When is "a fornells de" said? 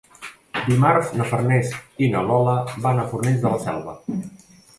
3.03-3.53